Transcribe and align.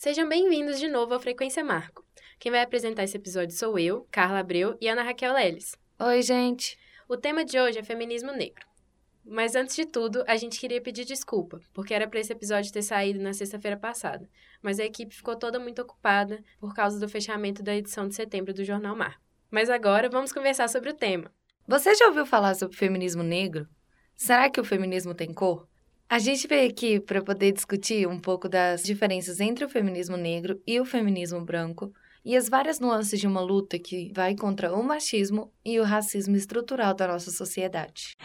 Sejam 0.00 0.28
bem-vindos 0.28 0.78
de 0.78 0.86
novo 0.86 1.12
ao 1.12 1.18
Frequência 1.18 1.64
Marco. 1.64 2.04
Quem 2.38 2.52
vai 2.52 2.62
apresentar 2.62 3.02
esse 3.02 3.16
episódio 3.16 3.50
sou 3.50 3.76
eu, 3.76 4.06
Carla 4.12 4.38
Abreu 4.38 4.78
e 4.80 4.86
Ana 4.86 5.02
Raquel 5.02 5.32
Leles. 5.32 5.76
Oi, 5.98 6.22
gente! 6.22 6.78
O 7.08 7.16
tema 7.16 7.44
de 7.44 7.58
hoje 7.58 7.80
é 7.80 7.82
feminismo 7.82 8.30
negro. 8.30 8.64
Mas 9.24 9.56
antes 9.56 9.74
de 9.74 9.84
tudo, 9.84 10.22
a 10.28 10.36
gente 10.36 10.60
queria 10.60 10.80
pedir 10.80 11.04
desculpa, 11.04 11.60
porque 11.74 11.92
era 11.92 12.06
para 12.06 12.20
esse 12.20 12.32
episódio 12.32 12.72
ter 12.72 12.82
saído 12.82 13.18
na 13.18 13.32
sexta-feira 13.32 13.76
passada, 13.76 14.30
mas 14.62 14.78
a 14.78 14.84
equipe 14.84 15.12
ficou 15.12 15.34
toda 15.34 15.58
muito 15.58 15.82
ocupada 15.82 16.44
por 16.60 16.72
causa 16.72 17.00
do 17.00 17.08
fechamento 17.08 17.60
da 17.60 17.74
edição 17.74 18.06
de 18.06 18.14
setembro 18.14 18.54
do 18.54 18.64
Jornal 18.64 18.94
Marco. 18.94 19.20
Mas 19.50 19.68
agora 19.68 20.08
vamos 20.08 20.32
conversar 20.32 20.68
sobre 20.68 20.90
o 20.90 20.94
tema. 20.94 21.28
Você 21.66 21.92
já 21.96 22.06
ouviu 22.06 22.24
falar 22.24 22.54
sobre 22.54 22.76
feminismo 22.76 23.24
negro? 23.24 23.66
Será 24.14 24.48
que 24.48 24.60
o 24.60 24.64
feminismo 24.64 25.12
tem 25.12 25.34
cor? 25.34 25.67
A 26.10 26.18
gente 26.18 26.48
veio 26.48 26.70
aqui 26.70 26.98
para 26.98 27.22
poder 27.22 27.52
discutir 27.52 28.08
um 28.08 28.18
pouco 28.18 28.48
das 28.48 28.82
diferenças 28.82 29.40
entre 29.40 29.62
o 29.62 29.68
feminismo 29.68 30.16
negro 30.16 30.58
e 30.66 30.80
o 30.80 30.84
feminismo 30.86 31.44
branco 31.44 31.92
e 32.24 32.34
as 32.34 32.48
várias 32.48 32.80
nuances 32.80 33.20
de 33.20 33.26
uma 33.26 33.42
luta 33.42 33.78
que 33.78 34.10
vai 34.14 34.34
contra 34.34 34.72
o 34.72 34.82
machismo 34.82 35.52
e 35.62 35.78
o 35.78 35.84
racismo 35.84 36.34
estrutural 36.34 36.94
da 36.94 37.06
nossa 37.06 37.30
sociedade. 37.30 38.16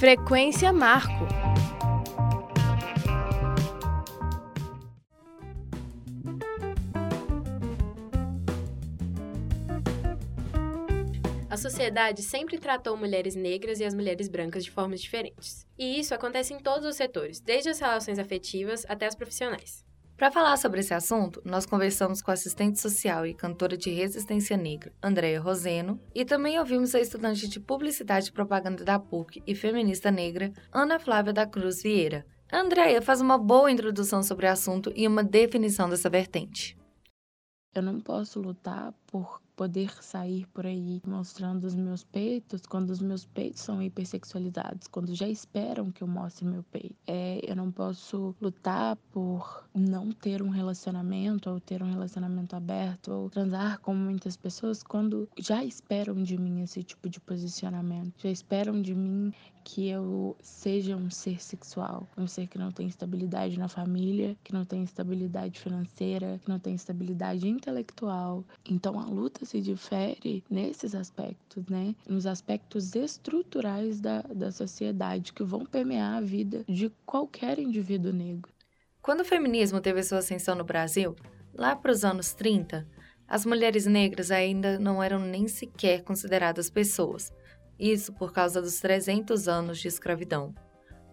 Frequência 0.00 0.72
Marco 0.72 1.41
sociedade 11.72 12.22
sempre 12.22 12.58
tratou 12.58 12.98
mulheres 12.98 13.34
negras 13.34 13.80
e 13.80 13.84
as 13.84 13.94
mulheres 13.94 14.28
brancas 14.28 14.62
de 14.62 14.70
formas 14.70 15.00
diferentes. 15.00 15.66
E 15.78 15.98
isso 15.98 16.14
acontece 16.14 16.52
em 16.52 16.58
todos 16.58 16.86
os 16.86 16.96
setores, 16.96 17.40
desde 17.40 17.70
as 17.70 17.80
relações 17.80 18.18
afetivas 18.18 18.84
até 18.88 19.06
as 19.06 19.14
profissionais. 19.14 19.82
Para 20.14 20.30
falar 20.30 20.58
sobre 20.58 20.80
esse 20.80 20.92
assunto, 20.92 21.40
nós 21.46 21.64
conversamos 21.64 22.20
com 22.20 22.30
a 22.30 22.34
assistente 22.34 22.78
social 22.78 23.26
e 23.26 23.32
cantora 23.32 23.76
de 23.76 23.90
resistência 23.90 24.54
negra, 24.54 24.92
Andréa 25.02 25.40
Roseno, 25.40 25.98
e 26.14 26.26
também 26.26 26.58
ouvimos 26.58 26.94
a 26.94 27.00
estudante 27.00 27.48
de 27.48 27.58
publicidade 27.58 28.28
e 28.28 28.32
propaganda 28.32 28.84
da 28.84 28.98
PUC 28.98 29.42
e 29.46 29.54
feminista 29.54 30.10
negra, 30.10 30.52
Ana 30.70 30.98
Flávia 30.98 31.32
da 31.32 31.46
Cruz 31.46 31.82
Vieira. 31.82 32.26
A 32.52 32.60
Andréia 32.60 33.00
faz 33.00 33.22
uma 33.22 33.38
boa 33.38 33.72
introdução 33.72 34.22
sobre 34.22 34.46
o 34.46 34.50
assunto 34.50 34.92
e 34.94 35.08
uma 35.08 35.24
definição 35.24 35.88
dessa 35.88 36.10
vertente. 36.10 36.76
Eu 37.74 37.82
não 37.82 37.98
posso 37.98 38.38
lutar 38.38 38.92
por 39.06 39.40
poder 39.62 39.92
sair 40.02 40.44
por 40.48 40.66
aí 40.66 41.00
mostrando 41.06 41.62
os 41.62 41.76
meus 41.76 42.02
peitos 42.02 42.62
quando 42.66 42.90
os 42.90 42.98
meus 42.98 43.24
peitos 43.24 43.62
são 43.62 43.80
hipersexualizados, 43.80 44.88
quando 44.88 45.14
já 45.14 45.28
esperam 45.28 45.92
que 45.92 46.02
eu 46.02 46.08
mostre 46.08 46.44
meu 46.44 46.64
peito. 46.64 46.96
É, 47.06 47.38
eu 47.48 47.54
não 47.54 47.70
posso 47.70 48.34
lutar 48.40 48.96
por 49.12 49.64
não 49.72 50.10
ter 50.10 50.42
um 50.42 50.48
relacionamento 50.48 51.48
ou 51.48 51.60
ter 51.60 51.80
um 51.80 51.88
relacionamento 51.88 52.56
aberto 52.56 53.12
ou 53.12 53.30
transar 53.30 53.78
com 53.78 53.94
muitas 53.94 54.36
pessoas 54.36 54.82
quando 54.82 55.28
já 55.38 55.62
esperam 55.62 56.20
de 56.24 56.36
mim 56.36 56.62
esse 56.62 56.82
tipo 56.82 57.08
de 57.08 57.20
posicionamento, 57.20 58.14
já 58.20 58.30
esperam 58.30 58.82
de 58.82 58.96
mim 58.96 59.32
que 59.64 59.88
eu 59.88 60.36
seja 60.40 60.96
um 60.96 61.10
ser 61.10 61.42
sexual, 61.42 62.08
um 62.16 62.26
ser 62.26 62.46
que 62.46 62.58
não 62.58 62.70
tem 62.70 62.86
estabilidade 62.86 63.58
na 63.58 63.68
família, 63.68 64.36
que 64.42 64.52
não 64.52 64.64
tem 64.64 64.82
estabilidade 64.82 65.58
financeira, 65.58 66.40
que 66.42 66.48
não 66.48 66.58
tem 66.58 66.74
estabilidade 66.74 67.48
intelectual. 67.48 68.44
Então 68.68 68.98
a 68.98 69.04
luta 69.04 69.44
se 69.44 69.60
difere 69.60 70.44
nesses 70.50 70.94
aspectos, 70.94 71.66
né? 71.66 71.94
Nos 72.08 72.26
aspectos 72.26 72.94
estruturais 72.94 74.00
da, 74.00 74.22
da 74.22 74.50
sociedade 74.50 75.32
que 75.32 75.44
vão 75.44 75.64
permear 75.64 76.16
a 76.16 76.20
vida 76.20 76.64
de 76.68 76.90
qualquer 77.06 77.58
indivíduo 77.58 78.12
negro. 78.12 78.52
Quando 79.00 79.20
o 79.20 79.24
feminismo 79.24 79.80
teve 79.80 80.02
sua 80.02 80.18
ascensão 80.18 80.54
no 80.54 80.64
Brasil, 80.64 81.16
lá 81.54 81.74
para 81.74 81.90
os 81.90 82.04
anos 82.04 82.32
30, 82.32 82.86
as 83.26 83.46
mulheres 83.46 83.86
negras 83.86 84.30
ainda 84.30 84.78
não 84.78 85.02
eram 85.02 85.18
nem 85.18 85.48
sequer 85.48 86.02
consideradas 86.02 86.68
pessoas. 86.68 87.32
Isso 87.82 88.12
por 88.12 88.32
causa 88.32 88.62
dos 88.62 88.78
300 88.78 89.48
anos 89.48 89.80
de 89.80 89.88
escravidão. 89.88 90.54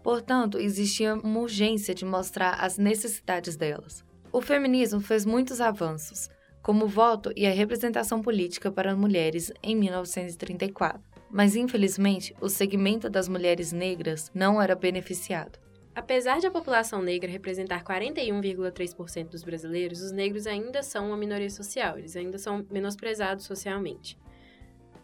Portanto, 0.04 0.60
existia 0.60 1.16
uma 1.16 1.40
urgência 1.40 1.96
de 1.96 2.06
mostrar 2.06 2.64
as 2.64 2.78
necessidades 2.78 3.56
delas. 3.56 4.06
O 4.32 4.40
feminismo 4.40 5.02
fez 5.02 5.26
muitos 5.26 5.60
avanços, 5.62 6.30
como 6.62 6.86
o 6.86 6.88
voto 6.88 7.34
e 7.36 7.48
a 7.48 7.52
representação 7.52 8.22
política 8.22 8.72
para 8.72 8.96
mulheres 8.96 9.52
em 9.64 9.76
1934. 9.76 11.02
Mas, 11.32 11.56
infelizmente, 11.56 12.36
o 12.40 12.48
segmento 12.48 13.10
das 13.10 13.28
mulheres 13.28 13.72
negras 13.72 14.30
não 14.32 14.62
era 14.62 14.76
beneficiado. 14.76 15.58
Apesar 15.96 16.38
de 16.38 16.46
a 16.46 16.52
população 16.52 17.02
negra 17.02 17.32
representar 17.32 17.84
41,3% 17.84 19.30
dos 19.30 19.42
brasileiros, 19.42 20.04
os 20.04 20.12
negros 20.12 20.46
ainda 20.46 20.84
são 20.84 21.08
uma 21.08 21.18
minoria 21.18 21.50
social, 21.50 21.98
eles 21.98 22.16
ainda 22.16 22.38
são 22.38 22.64
menosprezados 22.70 23.46
socialmente. 23.46 24.16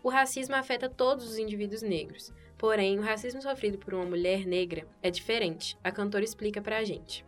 O 0.06 0.10
racismo 0.10 0.54
afeta 0.54 0.88
todos 0.88 1.28
os 1.28 1.40
indivíduos 1.40 1.82
negros, 1.82 2.32
porém, 2.60 3.00
o 3.00 3.02
racismo 3.02 3.42
sofrido 3.42 3.80
por 3.80 3.96
uma 3.96 4.06
mulher 4.06 4.46
negra 4.46 4.88
é 5.02 5.10
diferente. 5.10 5.76
A 5.84 5.92
cantora 5.92 6.24
explica 6.24 6.62
pra 6.62 6.84
gente. 6.84 7.26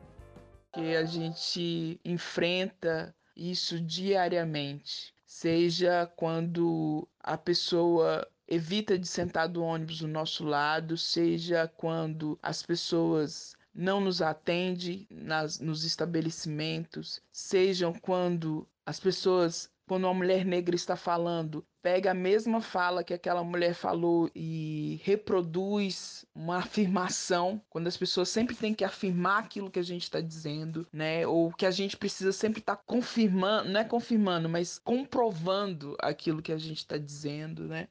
Que 0.71 0.95
a 0.95 1.03
gente 1.03 1.99
enfrenta 2.05 3.15
isso 3.35 3.81
diariamente, 3.81 5.11
seja 5.25 6.05
quando 6.15 7.07
a 7.19 7.35
pessoa 7.35 8.27
evita 8.47 8.95
de 8.95 9.07
sentar 9.07 9.49
do 9.49 9.63
ônibus 9.63 10.01
do 10.01 10.07
nosso 10.07 10.45
lado, 10.45 10.95
seja 10.95 11.67
quando 11.77 12.37
as 12.43 12.61
pessoas 12.61 13.55
não 13.73 13.99
nos 13.99 14.21
atendem 14.21 15.07
nas, 15.09 15.59
nos 15.59 15.83
estabelecimentos, 15.83 17.23
sejam 17.31 17.91
quando 17.91 18.67
as 18.85 18.99
pessoas 18.99 19.67
quando 19.87 20.03
uma 20.03 20.13
mulher 20.13 20.45
negra 20.45 20.75
está 20.75 20.95
falando, 20.95 21.65
pega 21.81 22.11
a 22.11 22.13
mesma 22.13 22.59
fala 22.61 23.03
que 23.03 23.13
aquela 23.13 23.43
mulher 23.43 23.73
falou 23.73 24.29
e 24.35 24.99
reproduz 25.03 26.25
uma 26.35 26.57
afirmação, 26.57 27.61
quando 27.69 27.87
as 27.87 27.95
pessoas 27.95 28.27
sempre 28.27 28.55
têm 28.55 28.73
que 28.73 28.83
afirmar 28.83 29.39
aquilo 29.39 29.71
que 29.71 29.79
a 29.79 29.83
gente 29.83 30.03
está 30.03 30.19
dizendo, 30.19 30.85
né? 30.91 31.25
Ou 31.25 31.51
que 31.53 31.65
a 31.65 31.71
gente 31.71 31.95
precisa 31.95 32.33
sempre 32.33 32.59
estar 32.59 32.75
tá 32.75 32.83
confirmando, 32.85 33.69
não 33.69 33.79
é 33.79 33.85
confirmando, 33.85 34.49
mas 34.49 34.77
comprovando 34.77 35.95
aquilo 36.01 36.41
que 36.41 36.51
a 36.51 36.57
gente 36.57 36.79
está 36.79 36.97
dizendo, 36.97 37.63
né? 37.63 37.87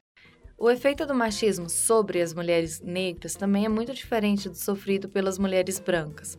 O 0.59 0.69
efeito 0.69 1.05
do 1.05 1.13
machismo 1.13 1.69
sobre 1.69 2.21
as 2.21 2.33
mulheres 2.33 2.79
negras 2.81 3.35
também 3.35 3.65
é 3.65 3.69
muito 3.69 3.93
diferente 3.93 4.49
do 4.49 4.55
sofrido 4.55 5.09
pelas 5.09 5.37
mulheres 5.37 5.79
brancas. 5.79 6.37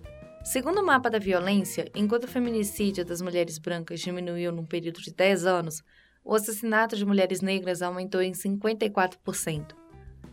Segundo 0.50 0.80
o 0.80 0.82
mapa 0.82 1.10
da 1.10 1.18
violência, 1.18 1.90
enquanto 1.94 2.24
o 2.24 2.26
feminicídio 2.26 3.04
das 3.04 3.20
mulheres 3.20 3.58
brancas 3.58 4.00
diminuiu 4.00 4.50
num 4.50 4.64
período 4.64 4.98
de 4.98 5.12
10 5.12 5.44
anos, 5.44 5.82
o 6.24 6.34
assassinato 6.34 6.96
de 6.96 7.04
mulheres 7.04 7.42
negras 7.42 7.82
aumentou 7.82 8.22
em 8.22 8.32
54%. 8.32 9.76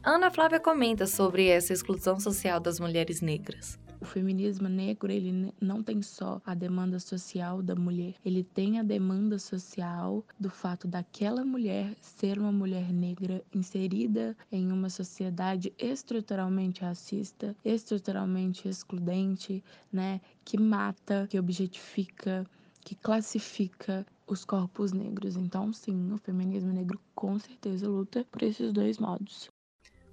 Ana 0.02 0.32
Flávia 0.32 0.58
comenta 0.58 1.06
sobre 1.06 1.50
essa 1.50 1.74
exclusão 1.74 2.18
social 2.18 2.62
das 2.62 2.80
mulheres 2.80 3.20
negras. 3.20 3.78
O 4.06 4.08
feminismo 4.08 4.70
negro, 4.70 5.12
ele 5.12 5.52
não 5.60 5.82
tem 5.82 6.00
só 6.04 6.40
a 6.46 6.54
demanda 6.54 7.00
social 7.00 7.64
da 7.64 7.76
mulher, 7.76 8.14
ele 8.24 8.44
tem 8.44 8.80
a 8.80 8.84
demanda 8.84 9.40
social 9.40 10.24
do 10.40 10.48
fato 10.48 10.88
daquela 10.88 11.44
mulher 11.44 11.92
ser 12.00 12.38
uma 12.38 12.52
mulher 12.52 12.94
negra 12.94 13.44
inserida 13.52 14.38
em 14.52 14.72
uma 14.72 14.92
sociedade 14.92 15.74
estruturalmente 15.76 16.82
racista, 16.82 17.56
estruturalmente 17.66 18.70
excludente, 18.70 19.64
né, 19.92 20.22
que 20.46 20.60
mata, 20.60 21.26
que 21.28 21.40
objetifica, 21.40 22.46
que 22.82 22.94
classifica 22.94 24.06
os 24.28 24.46
corpos 24.46 24.92
negros. 24.94 25.36
Então, 25.36 25.74
sim, 25.74 26.14
o 26.14 26.18
feminismo 26.20 26.72
negro 26.72 27.02
com 27.16 27.40
certeza 27.40 27.90
luta 27.90 28.24
por 28.32 28.44
esses 28.44 28.72
dois 28.72 29.00
modos. 29.00 29.50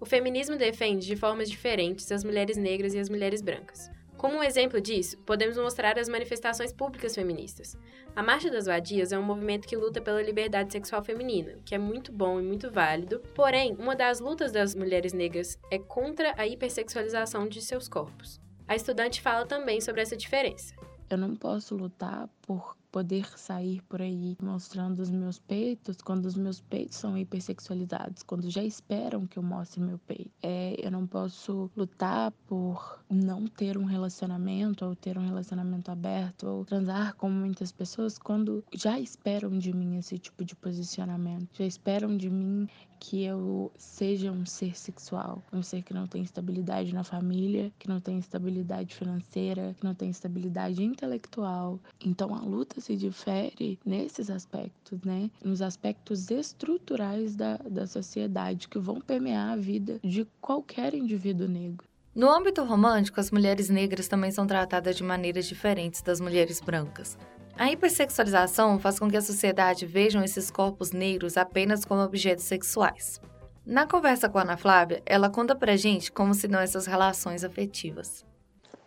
O 0.02 0.04
feminismo 0.04 0.56
defende 0.56 1.06
de 1.06 1.14
formas 1.14 1.48
diferentes 1.48 2.10
as 2.10 2.24
mulheres 2.24 2.56
negras 2.56 2.92
e 2.92 2.98
as 2.98 3.08
mulheres 3.08 3.40
brancas. 3.40 3.88
Como 4.16 4.36
um 4.36 4.42
exemplo 4.42 4.80
disso, 4.80 5.16
podemos 5.18 5.56
mostrar 5.56 5.96
as 5.96 6.08
manifestações 6.08 6.72
públicas 6.72 7.14
feministas. 7.14 7.78
A 8.16 8.20
Marcha 8.20 8.50
das 8.50 8.66
Vadias 8.66 9.12
é 9.12 9.18
um 9.18 9.22
movimento 9.22 9.68
que 9.68 9.76
luta 9.76 10.00
pela 10.00 10.20
liberdade 10.20 10.72
sexual 10.72 11.04
feminina, 11.04 11.56
que 11.64 11.72
é 11.72 11.78
muito 11.78 12.10
bom 12.10 12.40
e 12.40 12.42
muito 12.42 12.68
válido, 12.68 13.20
porém, 13.32 13.76
uma 13.78 13.94
das 13.94 14.18
lutas 14.18 14.50
das 14.50 14.74
mulheres 14.74 15.12
negras 15.12 15.56
é 15.70 15.78
contra 15.78 16.34
a 16.36 16.48
hipersexualização 16.48 17.46
de 17.46 17.62
seus 17.62 17.86
corpos. 17.86 18.40
A 18.66 18.74
estudante 18.74 19.22
fala 19.22 19.46
também 19.46 19.80
sobre 19.80 20.02
essa 20.02 20.16
diferença. 20.16 20.74
Eu 21.08 21.16
não 21.16 21.36
posso 21.36 21.76
lutar 21.76 22.28
por 22.42 22.76
poder 22.92 23.26
sair 23.38 23.80
por 23.88 24.02
aí 24.02 24.36
mostrando 24.40 25.00
os 25.00 25.10
meus 25.10 25.38
peitos 25.38 25.96
quando 26.02 26.26
os 26.26 26.36
meus 26.36 26.60
peitos 26.60 26.98
são 26.98 27.16
hipersexualizados, 27.16 28.22
quando 28.22 28.50
já 28.50 28.62
esperam 28.62 29.26
que 29.26 29.38
eu 29.38 29.42
mostre 29.42 29.80
meu 29.80 29.98
peito. 29.98 30.30
É, 30.42 30.76
eu 30.78 30.90
não 30.90 31.06
posso 31.06 31.70
lutar 31.74 32.30
por 32.46 33.02
não 33.10 33.46
ter 33.46 33.78
um 33.78 33.84
relacionamento 33.84 34.84
ou 34.84 34.94
ter 34.94 35.16
um 35.16 35.24
relacionamento 35.24 35.90
aberto 35.90 36.46
ou 36.46 36.64
transar 36.64 37.16
com 37.16 37.30
muitas 37.30 37.72
pessoas 37.72 38.18
quando 38.18 38.62
já 38.74 39.00
esperam 39.00 39.58
de 39.58 39.72
mim 39.72 39.96
esse 39.96 40.18
tipo 40.18 40.44
de 40.44 40.54
posicionamento, 40.54 41.48
já 41.54 41.64
esperam 41.64 42.14
de 42.16 42.28
mim 42.28 42.68
que 43.02 43.24
eu 43.24 43.72
seja 43.76 44.30
um 44.30 44.46
ser 44.46 44.78
sexual, 44.78 45.42
um 45.52 45.60
ser 45.60 45.82
que 45.82 45.92
não 45.92 46.06
tem 46.06 46.22
estabilidade 46.22 46.94
na 46.94 47.02
família, 47.02 47.72
que 47.76 47.88
não 47.88 48.00
tem 48.00 48.16
estabilidade 48.16 48.94
financeira, 48.94 49.74
que 49.76 49.84
não 49.84 49.92
tem 49.92 50.08
estabilidade 50.08 50.84
intelectual. 50.84 51.80
Então 52.00 52.32
a 52.32 52.38
luta 52.38 52.80
se 52.80 52.96
difere 52.96 53.76
nesses 53.84 54.30
aspectos, 54.30 55.02
né? 55.02 55.28
Nos 55.44 55.60
aspectos 55.60 56.30
estruturais 56.30 57.34
da, 57.34 57.56
da 57.56 57.88
sociedade 57.88 58.68
que 58.68 58.78
vão 58.78 59.00
permear 59.00 59.50
a 59.50 59.56
vida 59.56 59.98
de 60.04 60.24
qualquer 60.40 60.94
indivíduo 60.94 61.48
negro. 61.48 61.84
No 62.14 62.30
âmbito 62.30 62.62
romântico, 62.62 63.18
as 63.18 63.32
mulheres 63.32 63.68
negras 63.68 64.06
também 64.06 64.30
são 64.30 64.46
tratadas 64.46 64.94
de 64.94 65.02
maneiras 65.02 65.46
diferentes 65.46 66.02
das 66.02 66.20
mulheres 66.20 66.60
brancas. 66.60 67.18
A 67.56 67.70
hipersexualização 67.70 68.78
faz 68.78 68.98
com 68.98 69.10
que 69.10 69.16
a 69.16 69.22
sociedade 69.22 69.84
vejam 69.86 70.24
esses 70.24 70.50
corpos 70.50 70.90
negros 70.90 71.36
apenas 71.36 71.84
como 71.84 72.02
objetos 72.02 72.44
sexuais. 72.44 73.20
Na 73.64 73.86
conversa 73.86 74.28
com 74.28 74.38
a 74.38 74.42
Ana 74.42 74.56
Flávia, 74.56 75.02
ela 75.06 75.30
conta 75.30 75.54
pra 75.54 75.76
gente 75.76 76.10
como 76.10 76.34
se 76.34 76.48
dão 76.48 76.60
essas 76.60 76.86
relações 76.86 77.44
afetivas. 77.44 78.24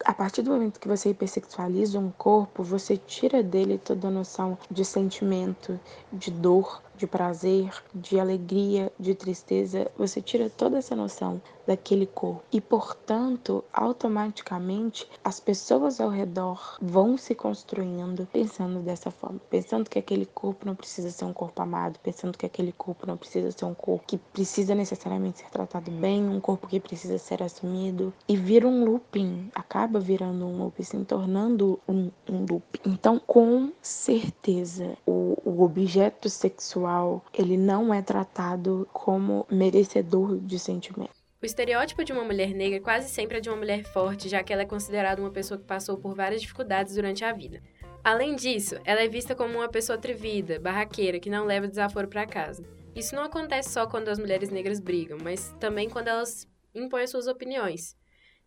A 0.04 0.14
partir 0.14 0.42
do 0.42 0.52
momento 0.52 0.80
que 0.80 0.88
você 0.88 1.10
hipersexualiza 1.10 1.98
um 1.98 2.12
corpo, 2.12 2.64
você 2.64 2.98
tira 2.98 3.42
dele 3.42 3.78
toda 3.78 4.08
a 4.08 4.12
noção 4.12 4.58
de 4.70 4.84
sentimento, 4.84 5.80
de 6.12 6.30
dor, 6.30 6.84
de 6.98 7.06
prazer, 7.08 7.72
de 7.94 8.20
alegria, 8.20 8.92
de 9.00 9.14
tristeza, 9.14 9.92
você 9.98 10.22
tira 10.22 10.50
toda 10.50 10.78
essa 10.78 10.96
noção 10.96 11.42
daquele 11.68 12.06
corpo. 12.06 12.44
E, 12.52 12.62
portanto, 12.62 13.64
automaticamente 13.74 15.08
as 15.24 15.40
pessoas 15.40 16.00
ao 16.00 16.10
redor 16.10 16.78
vão 16.82 17.18
se 17.18 17.34
construindo 17.34 18.28
pensando 18.32 18.80
dessa 18.80 19.10
forma, 19.10 19.40
pensando 19.50 19.90
que 19.90 19.98
aquele 19.98 20.26
corpo 20.26 20.66
não 20.66 20.76
precisa 20.76 21.10
ser 21.10 21.26
um 21.26 21.34
corpo 21.34 21.62
amado, 21.62 22.00
pensando 22.04 22.38
que 22.38 22.46
aquele 22.46 22.72
corpo 22.72 23.08
não 23.08 23.18
precisa 23.18 23.52
ser 23.52 23.66
um 23.66 23.74
corpo 23.74 24.06
que 24.06 24.18
precisa 24.18 24.76
necessariamente 24.76 25.40
ser 25.40 25.50
tratado 25.50 25.90
bem, 25.90 26.28
um 26.30 26.40
corpo 26.40 26.68
que 26.68 26.80
precisa 26.80 27.18
ser 27.18 27.42
assumido 27.42 28.14
e 28.28 28.38
vira 28.38 28.68
um 28.68 28.86
looping, 28.86 29.50
acaba 29.56 30.00
virando 30.00 30.46
um 30.46 30.58
looping, 30.58 30.84
se 30.84 31.06
tornando 31.06 31.80
um, 31.88 32.12
um 32.30 32.46
loop. 32.50 32.64
Então, 32.86 33.20
com 33.20 33.72
certeza, 33.82 34.96
o, 35.06 35.38
o 35.44 35.64
objeto 35.64 36.30
sexual 36.30 36.85
ele 37.34 37.58
não 37.58 37.94
é 37.94 38.02
tratado 38.02 38.88
como 38.94 39.46
merecedor 39.52 40.38
de 40.40 40.60
sentimento. 40.60 41.14
O 41.42 41.46
estereótipo 41.46 42.04
de 42.04 42.12
uma 42.12 42.24
mulher 42.24 42.54
negra 42.54 42.80
quase 42.80 43.10
sempre 43.10 43.38
é 43.38 43.40
de 43.40 43.50
uma 43.50 43.58
mulher 43.58 43.84
forte, 43.84 44.28
já 44.28 44.42
que 44.44 44.52
ela 44.52 44.64
é 44.64 44.66
considerada 44.66 45.22
uma 45.22 45.32
pessoa 45.32 45.60
que 45.60 45.66
passou 45.66 45.98
por 45.98 46.16
várias 46.16 46.42
dificuldades 46.42 46.96
durante 46.96 47.24
a 47.24 47.32
vida. 47.32 47.62
Além 48.04 48.36
disso, 48.36 48.76
ela 48.84 49.02
é 49.02 49.08
vista 49.08 49.36
como 49.36 49.56
uma 49.56 49.70
pessoa 49.70 49.98
atrevida, 49.98 50.60
barraqueira, 50.60 51.20
que 51.20 51.30
não 51.30 51.46
leva 51.46 51.68
desaforo 51.68 52.08
para 52.08 52.26
casa. 52.26 52.64
Isso 52.96 53.16
não 53.16 53.24
acontece 53.24 53.70
só 53.70 53.86
quando 53.86 54.10
as 54.10 54.18
mulheres 54.18 54.50
negras 54.50 54.80
brigam, 54.80 55.18
mas 55.22 55.54
também 55.60 55.90
quando 55.90 56.08
elas 56.08 56.48
impõem 56.74 57.06
suas 57.08 57.28
opiniões. 57.28 57.96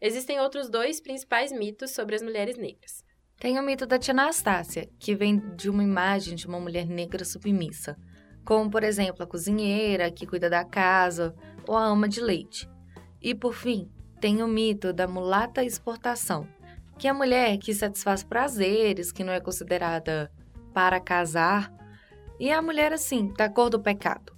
Existem 0.00 0.40
outros 0.40 0.68
dois 0.68 1.00
principais 1.00 1.52
mitos 1.52 1.90
sobre 1.90 2.14
as 2.14 2.22
mulheres 2.22 2.56
negras. 2.56 3.04
Tem 3.38 3.58
o 3.58 3.62
mito 3.62 3.86
da 3.86 3.98
tia 3.98 4.12
Anastácia, 4.12 4.88
que 4.98 5.14
vem 5.14 5.38
de 5.54 5.70
uma 5.70 5.84
imagem 5.84 6.34
de 6.34 6.46
uma 6.46 6.58
mulher 6.58 6.86
negra 6.86 7.24
submissa, 7.24 7.96
como 8.48 8.70
por 8.70 8.82
exemplo 8.82 9.22
a 9.22 9.26
cozinheira 9.26 10.10
que 10.10 10.26
cuida 10.26 10.48
da 10.48 10.64
casa 10.64 11.34
ou 11.66 11.76
a 11.76 11.84
ama 11.84 12.08
de 12.08 12.18
leite. 12.18 12.66
E 13.20 13.34
por 13.34 13.52
fim, 13.52 13.92
tem 14.22 14.42
o 14.42 14.48
mito 14.48 14.90
da 14.90 15.06
mulata 15.06 15.62
exportação, 15.62 16.48
que 16.98 17.06
é 17.06 17.10
a 17.10 17.14
mulher 17.14 17.58
que 17.58 17.74
satisfaz 17.74 18.24
prazeres, 18.24 19.12
que 19.12 19.22
não 19.22 19.34
é 19.34 19.38
considerada 19.38 20.32
para 20.72 20.98
casar, 20.98 21.70
e 22.40 22.50
a 22.50 22.62
mulher 22.62 22.90
assim, 22.90 23.34
da 23.34 23.50
cor 23.50 23.68
do 23.68 23.82
pecado. 23.82 24.34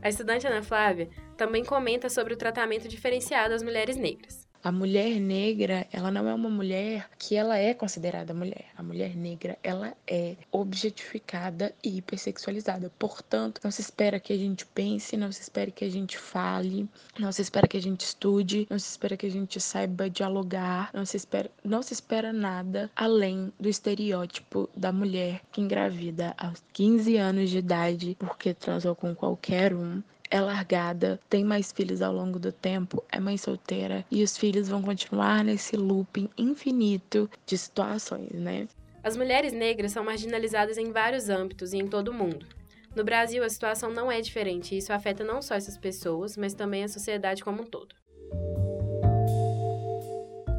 A 0.00 0.08
estudante 0.08 0.46
Ana 0.46 0.62
Flávia 0.62 1.08
também 1.36 1.64
comenta 1.64 2.08
sobre 2.08 2.34
o 2.34 2.38
tratamento 2.38 2.86
diferenciado 2.86 3.54
às 3.54 3.62
mulheres 3.64 3.96
negras. 3.96 4.47
A 4.62 4.72
mulher 4.72 5.20
negra, 5.20 5.86
ela 5.92 6.10
não 6.10 6.28
é 6.28 6.34
uma 6.34 6.50
mulher 6.50 7.08
que 7.16 7.36
ela 7.36 7.56
é 7.56 7.72
considerada 7.72 8.34
mulher. 8.34 8.66
A 8.76 8.82
mulher 8.82 9.16
negra, 9.16 9.56
ela 9.62 9.94
é 10.06 10.34
objetificada 10.50 11.72
e 11.82 11.98
hipersexualizada. 11.98 12.90
Portanto, 12.98 13.60
não 13.62 13.70
se 13.70 13.80
espera 13.80 14.18
que 14.18 14.32
a 14.32 14.36
gente 14.36 14.66
pense, 14.66 15.16
não 15.16 15.30
se 15.30 15.42
espera 15.42 15.70
que 15.70 15.84
a 15.84 15.90
gente 15.90 16.18
fale, 16.18 16.88
não 17.18 17.30
se 17.30 17.40
espera 17.40 17.68
que 17.68 17.76
a 17.76 17.82
gente 17.82 18.00
estude, 18.00 18.66
não 18.68 18.78
se 18.78 18.90
espera 18.90 19.16
que 19.16 19.26
a 19.26 19.30
gente 19.30 19.60
saiba 19.60 20.10
dialogar, 20.10 20.90
não 20.92 21.06
se 21.06 21.16
espera, 21.16 21.50
não 21.64 21.80
se 21.80 21.92
espera 21.92 22.32
nada 22.32 22.90
além 22.96 23.52
do 23.60 23.68
estereótipo 23.68 24.68
da 24.76 24.92
mulher 24.92 25.40
que 25.52 25.60
engravida 25.60 26.34
aos 26.36 26.62
15 26.72 27.16
anos 27.16 27.50
de 27.50 27.58
idade 27.58 28.16
porque 28.18 28.52
transou 28.52 28.94
com 28.96 29.14
qualquer 29.14 29.72
um 29.72 30.02
é 30.30 30.40
largada, 30.40 31.18
tem 31.28 31.44
mais 31.44 31.72
filhos 31.72 32.02
ao 32.02 32.12
longo 32.12 32.38
do 32.38 32.52
tempo, 32.52 33.02
é 33.10 33.18
mãe 33.18 33.36
solteira 33.36 34.04
e 34.10 34.22
os 34.22 34.36
filhos 34.36 34.68
vão 34.68 34.82
continuar 34.82 35.44
nesse 35.44 35.76
looping 35.76 36.28
infinito 36.36 37.30
de 37.46 37.56
situações, 37.56 38.32
né? 38.32 38.68
As 39.02 39.16
mulheres 39.16 39.52
negras 39.52 39.92
são 39.92 40.04
marginalizadas 40.04 40.76
em 40.76 40.92
vários 40.92 41.28
âmbitos 41.28 41.72
e 41.72 41.78
em 41.78 41.86
todo 41.86 42.08
o 42.08 42.14
mundo. 42.14 42.46
No 42.94 43.04
Brasil, 43.04 43.44
a 43.44 43.48
situação 43.48 43.90
não 43.92 44.10
é 44.10 44.20
diferente 44.20 44.74
e 44.74 44.78
isso 44.78 44.92
afeta 44.92 45.22
não 45.22 45.40
só 45.40 45.54
essas 45.54 45.78
pessoas, 45.78 46.36
mas 46.36 46.54
também 46.54 46.84
a 46.84 46.88
sociedade 46.88 47.44
como 47.44 47.62
um 47.62 47.66
todo. 47.66 47.94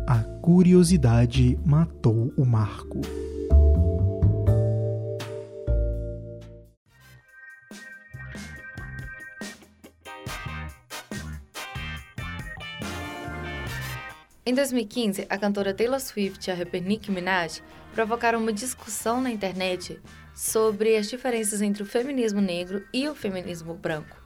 A 0.07 0.23
curiosidade 0.41 1.59
matou 1.65 2.33
o 2.37 2.45
Marco. 2.45 3.01
Em 14.49 14.53
2015, 14.55 15.27
a 15.29 15.37
cantora 15.37 15.75
Taylor 15.75 15.99
Swift 15.99 16.47
e 16.47 16.51
a 16.51 16.55
rapper 16.55 16.81
Nicki 16.81 17.11
Minaj 17.11 17.61
provocaram 17.93 18.39
uma 18.39 18.51
discussão 18.51 19.21
na 19.21 19.29
internet 19.29 20.01
sobre 20.33 20.97
as 20.97 21.07
diferenças 21.07 21.61
entre 21.61 21.83
o 21.83 21.85
feminismo 21.85 22.41
negro 22.41 22.83
e 22.91 23.07
o 23.07 23.13
feminismo 23.13 23.75
branco. 23.75 24.17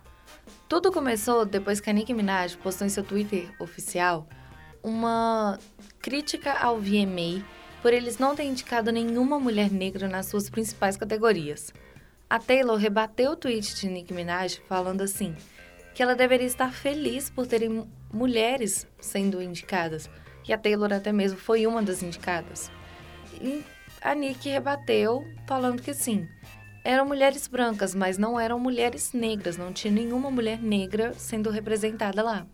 Tudo 0.69 0.93
começou 0.93 1.45
depois 1.45 1.81
que 1.81 1.89
a 1.89 1.93
Nicki 1.93 2.13
Minaj 2.13 2.55
postou 2.55 2.87
em 2.87 2.89
seu 2.89 3.03
Twitter 3.03 3.53
oficial 3.59 4.25
uma 4.81 5.59
crítica 5.99 6.53
ao 6.53 6.79
VMA 6.79 7.43
por 7.81 7.91
eles 7.91 8.17
não 8.17 8.33
terem 8.33 8.51
indicado 8.51 8.93
nenhuma 8.93 9.37
mulher 9.37 9.69
negra 9.69 10.07
nas 10.07 10.27
suas 10.27 10.49
principais 10.49 10.95
categorias. 10.95 11.73
A 12.29 12.39
Taylor 12.39 12.77
rebateu 12.77 13.31
o 13.31 13.35
tweet 13.35 13.75
de 13.75 13.89
Nicki 13.89 14.13
Minaj 14.13 14.61
falando 14.69 15.01
assim: 15.01 15.35
que 15.94 16.01
ela 16.01 16.16
deveria 16.16 16.48
estar 16.48 16.74
feliz 16.74 17.30
por 17.30 17.45
terem 17.45 17.88
mulheres 18.12 18.88
sendo 19.00 19.42
indicadas. 19.42 20.10
E 20.48 20.51
a 20.51 20.57
Taylor 20.57 20.92
até 20.92 21.12
mesmo 21.12 21.38
foi 21.38 21.66
uma 21.66 21.81
das 21.81 22.04
indicadas. 22.04 22.72
E 23.42 23.64
a 24.02 24.14
Nick 24.14 24.50
rebateu, 24.50 25.26
falando 25.47 25.81
que 25.81 25.94
sim, 25.94 26.28
eram 26.83 27.06
mulheres 27.06 27.47
brancas, 27.47 27.95
mas 27.95 28.18
não 28.18 28.38
eram 28.40 28.59
mulheres 28.59 29.14
negras, 29.14 29.56
não 29.56 29.71
tinha 29.71 29.94
nenhuma 29.94 30.30
mulher 30.30 30.62
negra 30.62 31.14
sendo 31.14 31.50
representada 31.50 32.21
lá. 32.21 32.45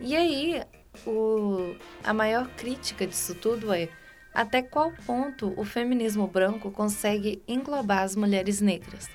E 0.00 0.14
aí, 0.14 0.62
o, 1.06 1.74
a 2.04 2.14
maior 2.14 2.48
crítica 2.56 3.06
disso 3.06 3.34
tudo 3.34 3.72
é 3.72 3.88
até 4.32 4.62
qual 4.62 4.92
ponto 5.04 5.52
o 5.56 5.64
feminismo 5.64 6.26
branco 6.26 6.70
consegue 6.70 7.42
englobar 7.48 8.02
as 8.02 8.14
mulheres 8.14 8.60
negras. 8.60 9.08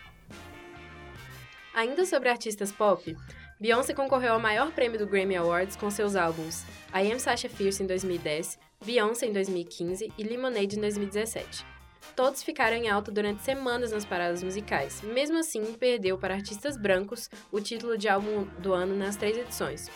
Ainda 1.73 2.05
sobre 2.05 2.27
artistas 2.27 2.71
pop, 2.71 3.15
Beyoncé 3.57 3.93
concorreu 3.93 4.33
ao 4.33 4.39
maior 4.39 4.71
prêmio 4.73 4.99
do 4.99 5.07
Grammy 5.07 5.37
Awards 5.37 5.77
com 5.77 5.89
seus 5.89 6.17
álbuns 6.17 6.65
I 6.93 7.09
Am 7.11 7.17
Sasha 7.17 7.47
Fierce 7.47 7.81
em 7.81 7.87
2010, 7.87 8.59
Beyoncé 8.85 9.27
em 9.27 9.31
2015 9.31 10.11
e 10.17 10.23
Lemonade 10.23 10.77
em 10.77 10.81
2017. 10.81 11.65
Todos 12.13 12.43
ficaram 12.43 12.75
em 12.75 12.89
alta 12.89 13.09
durante 13.09 13.43
semanas 13.43 13.91
nas 13.91 14.03
paradas 14.03 14.43
musicais. 14.43 15.01
Mesmo 15.01 15.37
assim, 15.37 15.73
perdeu 15.73 16.17
para 16.17 16.33
artistas 16.33 16.75
brancos 16.75 17.29
o 17.51 17.61
título 17.61 17.97
de 17.97 18.09
álbum 18.09 18.43
do 18.59 18.73
ano 18.73 18.93
nas 18.93 19.15
três 19.15 19.37
edições. 19.37 19.89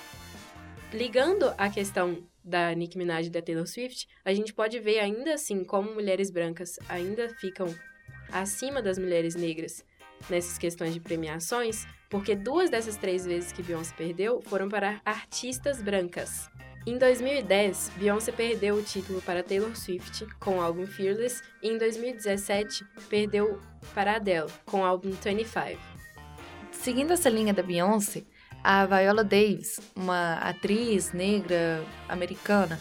Ligando 0.93 1.53
a 1.57 1.69
questão 1.69 2.25
da 2.41 2.73
Nicki 2.73 2.97
Minaj 2.97 3.27
e 3.27 3.29
da 3.29 3.41
Taylor 3.41 3.67
Swift, 3.67 4.07
a 4.23 4.33
gente 4.33 4.53
pode 4.53 4.79
ver 4.79 4.99
ainda 4.99 5.33
assim 5.33 5.63
como 5.65 5.93
mulheres 5.93 6.29
brancas 6.29 6.77
ainda 6.87 7.27
ficam 7.27 7.67
acima 8.31 8.81
das 8.81 8.97
mulheres 8.97 9.35
negras 9.35 9.83
nessas 10.29 10.57
questões 10.57 10.93
de 10.93 10.99
premiações, 10.99 11.85
porque 12.09 12.35
duas 12.35 12.69
dessas 12.69 12.97
três 12.97 13.25
vezes 13.25 13.51
que 13.51 13.63
Beyoncé 13.63 13.93
perdeu 13.95 14.41
foram 14.41 14.69
para 14.69 15.01
artistas 15.05 15.81
brancas. 15.81 16.49
Em 16.87 16.99
2010, 16.99 17.93
Beyoncé 17.97 18.31
perdeu 18.31 18.75
o 18.75 18.83
título 18.83 19.21
para 19.21 19.41
Taylor 19.41 19.75
Swift 19.75 20.25
com 20.39 20.57
o 20.57 20.61
álbum 20.61 20.85
Fearless 20.85 21.41
e 21.61 21.69
em 21.69 21.77
2017 21.79 22.85
perdeu 23.09 23.59
para 23.93 24.17
Adele 24.17 24.51
com 24.65 24.81
o 24.81 24.85
álbum 24.85 25.09
25. 25.09 25.79
Seguindo 26.71 27.11
essa 27.11 27.29
linha 27.29 27.53
da 27.53 27.63
Beyoncé, 27.63 28.23
a 28.63 28.85
Viola 28.85 29.23
Davis, 29.23 29.79
uma 29.95 30.35
atriz 30.35 31.11
negra 31.11 31.83
americana, 32.07 32.79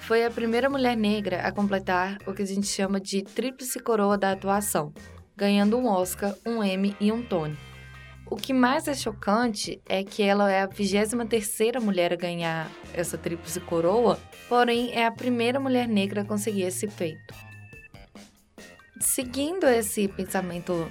foi 0.00 0.24
a 0.24 0.30
primeira 0.30 0.68
mulher 0.68 0.96
negra 0.96 1.42
a 1.42 1.52
completar 1.52 2.18
o 2.26 2.32
que 2.32 2.42
a 2.42 2.46
gente 2.46 2.66
chama 2.66 2.98
de 2.98 3.22
tríplice 3.22 3.78
coroa 3.80 4.16
da 4.16 4.32
atuação, 4.32 4.92
ganhando 5.42 5.76
um 5.76 5.88
Oscar, 5.88 6.36
um 6.46 6.62
Emmy 6.62 6.96
e 7.00 7.10
um 7.10 7.20
Tony. 7.20 7.58
O 8.30 8.36
que 8.36 8.52
mais 8.52 8.86
é 8.86 8.94
chocante 8.94 9.82
é 9.88 10.04
que 10.04 10.22
ela 10.22 10.48
é 10.48 10.62
a 10.62 10.68
23ª 10.68 11.80
mulher 11.80 12.12
a 12.12 12.16
ganhar 12.16 12.70
essa 12.94 13.18
tríplice 13.18 13.58
coroa, 13.58 14.20
porém 14.48 14.92
é 14.92 15.04
a 15.04 15.10
primeira 15.10 15.58
mulher 15.58 15.88
negra 15.88 16.20
a 16.20 16.24
conseguir 16.24 16.62
esse 16.62 16.86
feito. 16.86 17.34
Seguindo 19.00 19.66
esse 19.66 20.06
pensamento, 20.06 20.88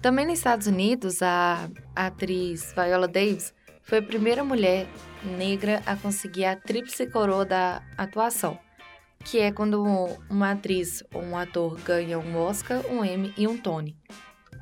também 0.00 0.24
nos 0.24 0.38
Estados 0.38 0.66
Unidos, 0.66 1.20
a 1.20 1.68
atriz 1.94 2.72
Viola 2.72 3.06
Davis 3.06 3.52
foi 3.82 3.98
a 3.98 4.02
primeira 4.02 4.42
mulher 4.42 4.86
negra 5.22 5.82
a 5.84 5.94
conseguir 5.96 6.46
a 6.46 6.56
tríplice 6.56 7.06
coroa 7.06 7.44
da 7.44 7.82
atuação, 7.98 8.58
que 9.24 9.38
é 9.38 9.52
quando 9.52 9.82
uma 10.30 10.52
atriz 10.52 11.02
ou 11.12 11.22
um 11.22 11.36
ator 11.36 11.78
ganha 11.80 12.18
um 12.18 12.36
Oscar, 12.36 12.84
um 12.86 13.04
Emmy 13.04 13.32
e 13.36 13.46
um 13.46 13.56
Tony. 13.56 13.96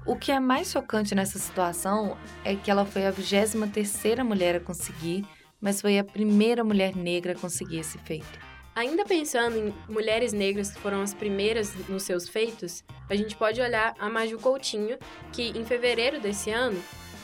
O 0.07 0.17
que 0.17 0.31
é 0.31 0.39
mais 0.39 0.71
chocante 0.71 1.15
nessa 1.15 1.39
situação 1.39 2.17
é 2.45 2.55
que 2.55 2.71
ela 2.71 2.85
foi 2.85 3.07
a 3.07 3.13
23ª 3.13 4.23
mulher 4.23 4.57
a 4.57 4.61
conseguir, 4.61 5.25
mas 5.61 5.81
foi 5.81 5.99
a 5.99 6.05
primeira 6.05 6.63
mulher 6.63 6.95
negra 6.95 7.33
a 7.33 7.37
conseguir 7.37 7.79
esse 7.79 7.99
feito. 7.99 8.39
Ainda 8.75 9.05
pensando 9.05 9.57
em 9.57 9.75
mulheres 9.89 10.33
negras 10.33 10.71
que 10.71 10.79
foram 10.79 11.01
as 11.01 11.15
primeiras 11.15 11.75
nos 11.89 12.03
seus 12.03 12.29
feitos, 12.29 12.85
a 13.09 13.17
gente 13.17 13.35
pode 13.35 13.61
olhar 13.61 13.95
a 13.99 14.09
Maju 14.09 14.39
Coutinho, 14.39 14.99
que 15.33 15.49
em 15.59 15.65
fevereiro 15.65 16.21
desse 16.21 16.51
ano, 16.51 16.81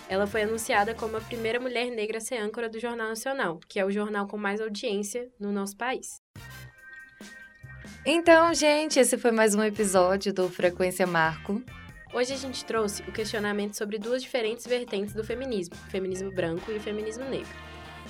ela 0.09 0.27
foi 0.27 0.43
anunciada 0.43 0.95
como 0.95 1.17
a 1.17 1.21
primeira 1.21 1.61
mulher 1.61 1.91
negra 1.91 2.19
a 2.19 2.21
ser 2.21 2.39
âncora 2.39 2.69
do 2.69 2.81
Jornal 2.81 3.09
Nacional, 3.09 3.61
que 3.69 3.79
é 3.79 3.85
o 3.85 3.91
jornal 3.91 4.27
com 4.27 4.37
mais 4.37 4.61
audiência 4.61 5.31
no 5.39 5.53
nosso 5.53 5.77
país. 5.77 6.21
Então, 8.05 8.53
gente, 8.53 8.99
esse 8.99 9.17
foi 9.17 9.31
mais 9.31 9.55
um 9.55 9.63
episódio 9.63 10.35
do 10.35 10.49
Frequência 10.49 11.07
Marco. 11.07 11.63
Hoje 12.13 12.33
a 12.33 12.37
gente 12.37 12.65
trouxe 12.65 13.01
o 13.03 13.13
questionamento 13.13 13.77
sobre 13.77 13.97
duas 13.97 14.21
diferentes 14.21 14.67
vertentes 14.67 15.15
do 15.15 15.23
feminismo, 15.23 15.77
o 15.87 15.91
feminismo 15.91 16.33
branco 16.33 16.73
e 16.73 16.77
o 16.77 16.81
feminismo 16.81 17.25
negro. 17.25 17.49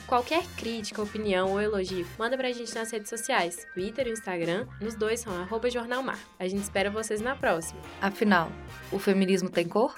Qualquer 0.07 0.45
crítica, 0.57 1.03
opinião 1.03 1.51
ou 1.51 1.61
elogio, 1.61 2.07
manda 2.19 2.39
pra 2.39 2.51
gente 2.53 2.75
nas 2.75 2.91
redes 2.91 3.11
sociais, 3.11 3.67
Twitter 3.75 4.09
e 4.09 4.13
Instagram, 4.13 4.67
nos 4.81 4.95
dois 4.95 5.21
são 5.21 5.35
arroba 5.35 5.69
jornalmar. 5.69 6.19
A 6.39 6.49
gente 6.49 6.63
espera 6.63 6.91
vocês 6.91 7.21
na 7.21 7.37
próxima. 7.37 7.81
Afinal, 8.01 8.51
o 8.91 8.99
feminismo 8.99 9.51
tem 9.51 9.69
cor? 9.69 9.95